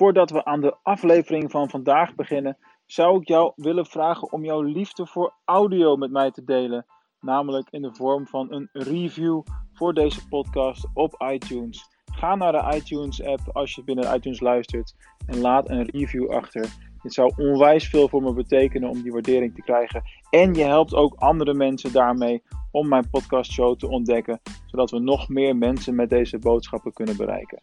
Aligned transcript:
Voordat 0.00 0.30
we 0.30 0.44
aan 0.44 0.60
de 0.60 0.76
aflevering 0.82 1.50
van 1.50 1.70
vandaag 1.70 2.14
beginnen, 2.14 2.56
zou 2.86 3.20
ik 3.20 3.28
jou 3.28 3.52
willen 3.56 3.86
vragen 3.86 4.32
om 4.32 4.44
jouw 4.44 4.62
liefde 4.62 5.06
voor 5.06 5.34
audio 5.44 5.96
met 5.96 6.10
mij 6.10 6.30
te 6.30 6.44
delen. 6.44 6.86
Namelijk 7.20 7.68
in 7.70 7.82
de 7.82 7.94
vorm 7.94 8.26
van 8.26 8.52
een 8.52 8.68
review 8.72 9.42
voor 9.72 9.94
deze 9.94 10.28
podcast 10.28 10.88
op 10.94 11.24
iTunes. 11.32 11.88
Ga 12.12 12.34
naar 12.34 12.52
de 12.52 12.76
iTunes 12.76 13.24
app 13.24 13.40
als 13.52 13.74
je 13.74 13.84
binnen 13.84 14.14
iTunes 14.14 14.40
luistert 14.40 14.94
en 15.26 15.40
laat 15.40 15.68
een 15.68 15.84
review 15.84 16.30
achter. 16.30 16.68
Dit 17.02 17.12
zou 17.12 17.32
onwijs 17.36 17.88
veel 17.88 18.08
voor 18.08 18.22
me 18.22 18.32
betekenen 18.32 18.88
om 18.88 19.02
die 19.02 19.12
waardering 19.12 19.54
te 19.54 19.62
krijgen. 19.62 20.02
En 20.30 20.54
je 20.54 20.64
helpt 20.64 20.94
ook 20.94 21.14
andere 21.14 21.54
mensen 21.54 21.92
daarmee 21.92 22.42
om 22.70 22.88
mijn 22.88 23.10
podcastshow 23.10 23.78
te 23.78 23.88
ontdekken, 23.88 24.40
zodat 24.66 24.90
we 24.90 24.98
nog 24.98 25.28
meer 25.28 25.56
mensen 25.56 25.94
met 25.94 26.10
deze 26.10 26.38
boodschappen 26.38 26.92
kunnen 26.92 27.16
bereiken. 27.16 27.62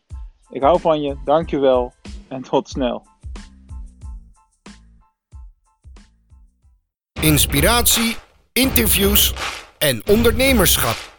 Ik 0.49 0.61
hou 0.61 0.79
van 0.79 1.01
je, 1.01 1.15
dankjewel 1.23 1.93
en 2.29 2.41
tot 2.41 2.69
snel. 2.69 3.05
Inspiratie, 7.21 8.15
interviews 8.53 9.33
en 9.77 10.01
ondernemerschap. 10.05 11.15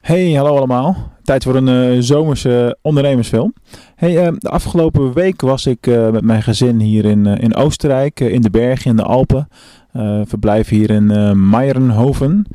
Hey, 0.00 0.32
hallo 0.32 0.56
allemaal. 0.56 1.12
Tijd 1.22 1.42
voor 1.42 1.54
een 1.54 1.94
uh, 1.94 2.02
zomerse 2.02 2.78
ondernemersfilm. 2.82 3.54
Hey, 3.94 4.26
uh, 4.26 4.32
de 4.38 4.48
afgelopen 4.48 5.12
week 5.12 5.40
was 5.40 5.66
ik 5.66 5.86
uh, 5.86 6.10
met 6.10 6.24
mijn 6.24 6.42
gezin 6.42 6.80
hier 6.80 7.04
in, 7.04 7.26
in 7.26 7.54
Oostenrijk, 7.54 8.20
in 8.20 8.40
de 8.40 8.50
bergen, 8.50 8.90
in 8.90 8.96
de 8.96 9.02
Alpen. 9.02 9.48
verblijf 10.24 10.68
hier 10.68 10.90
in 10.90 11.06
Meirenhoven. 11.50 12.46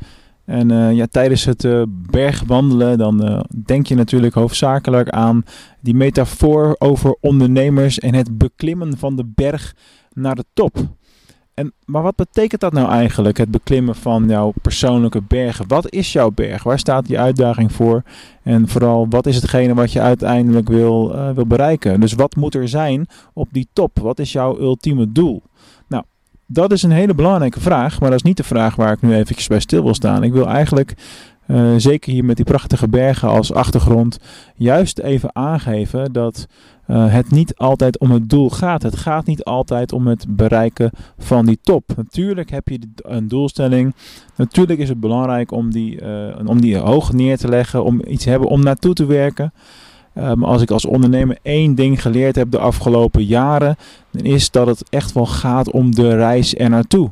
En 0.44 0.72
uh, 0.72 0.92
ja, 0.92 1.06
tijdens 1.06 1.44
het 1.44 1.64
uh, 1.64 1.82
bergwandelen 1.88 2.98
dan 2.98 3.30
uh, 3.30 3.40
denk 3.64 3.86
je 3.86 3.94
natuurlijk 3.94 4.34
hoofdzakelijk 4.34 5.08
aan 5.08 5.44
die 5.80 5.94
metafoor 5.94 6.76
over 6.78 7.16
ondernemers 7.20 7.98
en 7.98 8.14
het 8.14 8.38
beklimmen 8.38 8.98
van 8.98 9.16
de 9.16 9.24
berg 9.34 9.74
naar 10.12 10.34
de 10.34 10.44
top. 10.52 10.76
En, 11.54 11.72
maar 11.84 12.02
wat 12.02 12.16
betekent 12.16 12.60
dat 12.60 12.72
nou 12.72 12.90
eigenlijk, 12.90 13.38
het 13.38 13.50
beklimmen 13.50 13.94
van 13.94 14.28
jouw 14.28 14.52
persoonlijke 14.62 15.22
bergen? 15.22 15.68
Wat 15.68 15.92
is 15.92 16.12
jouw 16.12 16.30
berg? 16.30 16.62
Waar 16.62 16.78
staat 16.78 17.06
die 17.06 17.18
uitdaging 17.18 17.72
voor? 17.72 18.02
En 18.42 18.68
vooral, 18.68 19.06
wat 19.08 19.26
is 19.26 19.36
hetgene 19.36 19.74
wat 19.74 19.92
je 19.92 20.00
uiteindelijk 20.00 20.68
wil, 20.68 21.16
wil 21.34 21.46
bereiken? 21.46 22.00
Dus 22.00 22.12
wat 22.12 22.36
moet 22.36 22.54
er 22.54 22.68
zijn 22.68 23.06
op 23.32 23.48
die 23.52 23.68
top? 23.72 23.98
Wat 23.98 24.18
is 24.18 24.32
jouw 24.32 24.58
ultieme 24.58 25.12
doel? 25.12 25.42
Dat 26.52 26.72
is 26.72 26.82
een 26.82 26.90
hele 26.90 27.14
belangrijke 27.14 27.60
vraag, 27.60 28.00
maar 28.00 28.10
dat 28.10 28.18
is 28.18 28.24
niet 28.24 28.36
de 28.36 28.44
vraag 28.44 28.76
waar 28.76 28.92
ik 28.92 29.02
nu 29.02 29.14
eventjes 29.14 29.46
bij 29.46 29.60
stil 29.60 29.82
wil 29.82 29.94
staan. 29.94 30.22
Ik 30.22 30.32
wil 30.32 30.46
eigenlijk, 30.46 30.94
uh, 31.46 31.74
zeker 31.76 32.12
hier 32.12 32.24
met 32.24 32.36
die 32.36 32.44
prachtige 32.44 32.88
bergen 32.88 33.28
als 33.28 33.52
achtergrond, 33.52 34.18
juist 34.54 34.98
even 34.98 35.34
aangeven 35.34 36.12
dat 36.12 36.46
uh, 36.86 37.12
het 37.12 37.30
niet 37.30 37.56
altijd 37.56 37.98
om 37.98 38.10
het 38.10 38.28
doel 38.28 38.50
gaat. 38.50 38.82
Het 38.82 38.96
gaat 38.96 39.26
niet 39.26 39.44
altijd 39.44 39.92
om 39.92 40.06
het 40.06 40.24
bereiken 40.28 40.90
van 41.18 41.46
die 41.46 41.58
top. 41.62 41.92
Natuurlijk 41.96 42.50
heb 42.50 42.68
je 42.68 42.78
een 42.96 43.28
doelstelling. 43.28 43.94
Natuurlijk 44.36 44.80
is 44.80 44.88
het 44.88 45.00
belangrijk 45.00 45.50
om 45.50 45.70
die, 45.70 46.02
uh, 46.02 46.36
om 46.44 46.60
die 46.60 46.76
hoog 46.76 47.12
neer 47.12 47.38
te 47.38 47.48
leggen, 47.48 47.84
om 47.84 48.00
iets 48.06 48.24
te 48.24 48.30
hebben 48.30 48.48
om 48.48 48.62
naartoe 48.62 48.94
te 48.94 49.06
werken. 49.06 49.52
Um, 50.14 50.44
als 50.44 50.62
ik 50.62 50.70
als 50.70 50.84
ondernemer 50.84 51.38
één 51.42 51.74
ding 51.74 52.02
geleerd 52.02 52.36
heb 52.36 52.50
de 52.50 52.58
afgelopen 52.58 53.24
jaren, 53.24 53.76
dan 54.10 54.22
is 54.22 54.50
dat 54.50 54.66
het 54.66 54.84
echt 54.90 55.12
wel 55.12 55.26
gaat 55.26 55.70
om 55.70 55.94
de 55.94 56.16
reis 56.16 56.58
er 56.58 56.70
naartoe. 56.70 57.10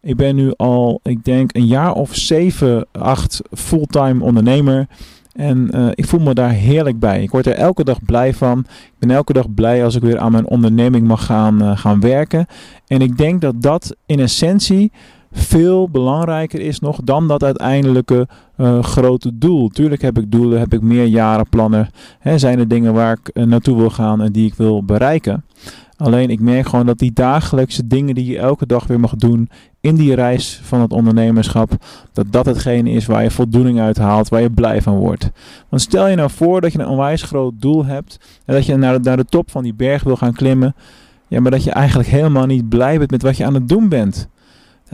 Ik 0.00 0.16
ben 0.16 0.36
nu 0.36 0.52
al, 0.56 1.00
ik 1.02 1.24
denk, 1.24 1.56
een 1.56 1.66
jaar 1.66 1.92
of 1.92 2.14
zeven, 2.14 2.86
acht 2.92 3.40
fulltime 3.52 4.24
ondernemer. 4.24 4.86
En 5.32 5.68
uh, 5.74 5.88
ik 5.94 6.06
voel 6.06 6.20
me 6.20 6.34
daar 6.34 6.50
heerlijk 6.50 6.98
bij. 6.98 7.22
Ik 7.22 7.30
word 7.30 7.46
er 7.46 7.52
elke 7.52 7.84
dag 7.84 8.04
blij 8.04 8.34
van. 8.34 8.58
Ik 8.68 8.98
ben 8.98 9.10
elke 9.10 9.32
dag 9.32 9.54
blij 9.54 9.84
als 9.84 9.94
ik 9.94 10.02
weer 10.02 10.18
aan 10.18 10.32
mijn 10.32 10.46
onderneming 10.46 11.06
mag 11.06 11.24
gaan, 11.24 11.62
uh, 11.62 11.78
gaan 11.78 12.00
werken. 12.00 12.46
En 12.86 13.00
ik 13.00 13.16
denk 13.16 13.40
dat 13.40 13.62
dat 13.62 13.96
in 14.06 14.20
essentie 14.20 14.92
veel 15.32 15.88
belangrijker 15.88 16.60
is 16.60 16.80
nog 16.80 17.00
dan 17.04 17.28
dat 17.28 17.44
uiteindelijke 17.44 18.28
uh, 18.56 18.82
grote 18.82 19.38
doel. 19.38 19.68
Tuurlijk 19.68 20.02
heb 20.02 20.18
ik 20.18 20.30
doelen, 20.30 20.58
heb 20.58 20.72
ik 20.72 20.80
meerjarenplannen. 20.80 21.90
Hè, 22.18 22.38
zijn 22.38 22.58
er 22.58 22.68
dingen 22.68 22.94
waar 22.94 23.18
ik 23.22 23.30
uh, 23.34 23.44
naartoe 23.44 23.76
wil 23.76 23.90
gaan 23.90 24.22
en 24.22 24.32
die 24.32 24.46
ik 24.46 24.54
wil 24.54 24.84
bereiken. 24.84 25.44
Alleen 25.96 26.30
ik 26.30 26.40
merk 26.40 26.68
gewoon 26.68 26.86
dat 26.86 26.98
die 26.98 27.12
dagelijkse 27.12 27.86
dingen 27.86 28.14
die 28.14 28.26
je 28.26 28.38
elke 28.38 28.66
dag 28.66 28.86
weer 28.86 29.00
mag 29.00 29.16
doen 29.16 29.50
in 29.80 29.94
die 29.94 30.14
reis 30.14 30.60
van 30.62 30.80
het 30.80 30.92
ondernemerschap, 30.92 31.72
dat 32.12 32.26
dat 32.30 32.46
hetgene 32.46 32.90
is 32.90 33.06
waar 33.06 33.22
je 33.22 33.30
voldoening 33.30 33.80
uit 33.80 33.98
haalt, 33.98 34.28
waar 34.28 34.40
je 34.40 34.50
blij 34.50 34.82
van 34.82 34.96
wordt. 34.96 35.30
Want 35.68 35.82
stel 35.82 36.08
je 36.08 36.16
nou 36.16 36.30
voor 36.30 36.60
dat 36.60 36.72
je 36.72 36.78
een 36.78 36.88
onwijs 36.88 37.22
groot 37.22 37.52
doel 37.56 37.84
hebt 37.84 38.20
en 38.44 38.54
dat 38.54 38.66
je 38.66 38.76
naar 38.76 38.92
de, 38.92 39.08
naar 39.08 39.16
de 39.16 39.24
top 39.24 39.50
van 39.50 39.62
die 39.62 39.74
berg 39.74 40.02
wil 40.02 40.16
gaan 40.16 40.32
klimmen, 40.32 40.74
ja, 41.28 41.40
maar 41.40 41.50
dat 41.50 41.64
je 41.64 41.70
eigenlijk 41.70 42.08
helemaal 42.08 42.46
niet 42.46 42.68
blij 42.68 42.98
bent 42.98 43.10
met 43.10 43.22
wat 43.22 43.36
je 43.36 43.44
aan 43.44 43.54
het 43.54 43.68
doen 43.68 43.88
bent. 43.88 44.28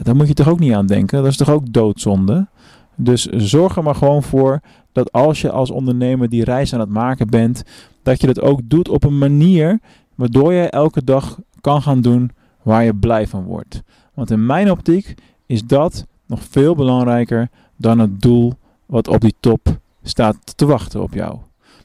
Daar 0.03 0.15
moet 0.15 0.27
je 0.27 0.33
toch 0.33 0.49
ook 0.49 0.59
niet 0.59 0.73
aan 0.73 0.85
denken. 0.85 1.17
Dat 1.17 1.31
is 1.31 1.37
toch 1.37 1.49
ook 1.49 1.73
doodzonde. 1.73 2.47
Dus 2.95 3.25
zorg 3.25 3.75
er 3.75 3.83
maar 3.83 3.95
gewoon 3.95 4.23
voor 4.23 4.59
dat 4.91 5.11
als 5.11 5.41
je 5.41 5.51
als 5.51 5.71
ondernemer 5.71 6.29
die 6.29 6.43
reis 6.43 6.73
aan 6.73 6.79
het 6.79 6.89
maken 6.89 7.29
bent, 7.29 7.63
dat 8.03 8.21
je 8.21 8.27
dat 8.27 8.41
ook 8.41 8.59
doet 8.63 8.89
op 8.89 9.03
een 9.03 9.17
manier 9.17 9.79
waardoor 10.15 10.53
je 10.53 10.69
elke 10.69 11.03
dag 11.03 11.39
kan 11.61 11.81
gaan 11.81 12.01
doen 12.01 12.31
waar 12.61 12.83
je 12.83 12.95
blij 12.95 13.27
van 13.27 13.43
wordt. 13.43 13.81
Want 14.13 14.31
in 14.31 14.45
mijn 14.45 14.71
optiek 14.71 15.15
is 15.45 15.63
dat 15.63 16.05
nog 16.25 16.43
veel 16.43 16.75
belangrijker 16.75 17.49
dan 17.75 17.99
het 17.99 18.21
doel 18.21 18.53
wat 18.85 19.07
op 19.07 19.21
die 19.21 19.35
top 19.39 19.79
staat 20.03 20.57
te 20.57 20.65
wachten 20.65 21.01
op 21.01 21.13
jou. 21.13 21.37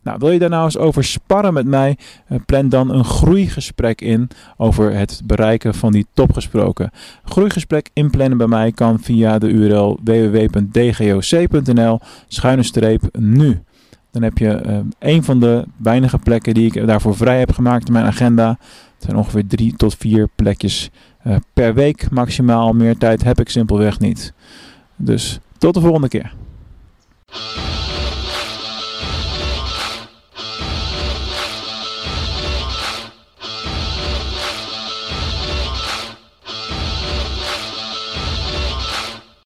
Nou, 0.02 0.18
wil 0.18 0.30
je 0.30 0.38
daar 0.38 0.48
nou 0.48 0.64
eens 0.64 0.78
over 0.78 1.04
sparren 1.04 1.54
met 1.54 1.66
mij? 1.66 1.96
Uh, 2.28 2.38
plan 2.46 2.68
dan 2.68 2.90
een 2.90 3.04
groeigesprek 3.04 4.00
in 4.00 4.28
over 4.56 4.94
het 4.94 5.20
bereiken 5.24 5.74
van 5.74 5.92
die 5.92 6.06
top 6.14 6.32
gesproken. 6.32 6.90
Groeigesprek 7.24 7.90
inplannen 7.92 8.38
bij 8.38 8.46
mij 8.46 8.72
kan 8.72 9.00
via 9.00 9.38
de 9.38 9.48
URL 9.48 9.98
www.dgoc.nl 10.04 12.00
schuine 12.28 12.62
streep 12.62 13.02
nu. 13.18 13.62
Dan 14.10 14.22
heb 14.22 14.38
je 14.38 14.62
uh, 14.66 14.78
een 14.98 15.24
van 15.24 15.40
de 15.40 15.64
weinige 15.76 16.18
plekken 16.18 16.54
die 16.54 16.66
ik 16.66 16.86
daarvoor 16.86 17.16
vrij 17.16 17.38
heb 17.38 17.52
gemaakt 17.52 17.86
in 17.86 17.92
mijn 17.92 18.06
agenda. 18.06 18.48
Het 18.48 19.04
zijn 19.10 19.16
ongeveer 19.16 19.46
drie 19.46 19.76
tot 19.76 19.96
vier 19.96 20.28
plekjes 20.36 20.90
uh, 21.26 21.36
per 21.52 21.74
week 21.74 22.10
maximaal. 22.10 22.72
Meer 22.72 22.98
tijd 22.98 23.24
heb 23.24 23.40
ik 23.40 23.48
simpelweg 23.48 23.98
niet. 23.98 24.32
Dus 24.96 25.40
tot 25.58 25.74
de 25.74 25.80
volgende 25.80 26.08
keer. 26.08 26.34